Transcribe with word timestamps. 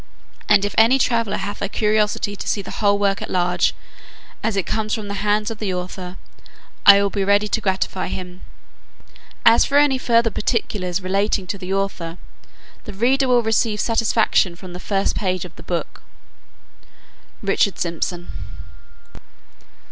And 0.49 0.65
if 0.65 0.73
any 0.79 0.97
traveller 0.97 1.37
hath 1.37 1.61
a 1.61 1.69
curiosity 1.69 2.35
to 2.35 2.47
see 2.47 2.63
the 2.63 2.71
whole 2.81 2.97
work 2.97 3.21
at 3.21 3.29
large, 3.29 3.75
as 4.41 4.55
it 4.57 4.65
came 4.65 4.89
from 4.89 5.07
the 5.09 5.13
hands 5.21 5.51
of 5.51 5.59
the 5.59 5.71
author, 5.75 6.17
I 6.87 6.99
will 7.03 7.11
be 7.11 7.23
ready 7.23 7.47
to 7.49 7.61
gratify 7.61 8.07
him. 8.07 8.41
As 9.45 9.63
for 9.63 9.77
any 9.77 9.99
further 9.99 10.31
particulars 10.31 11.03
relating 11.03 11.45
to 11.45 11.57
the 11.59 11.75
author, 11.75 12.17
the 12.85 12.93
reader 12.93 13.27
will 13.27 13.43
receive 13.43 13.79
satisfaction 13.79 14.55
from 14.55 14.73
the 14.73 14.79
first 14.79 15.15
pages 15.15 15.45
of 15.45 15.55
the 15.55 15.61
book. 15.61 16.01
RICHARD 17.43 17.77
SYMPSON. 17.77 18.29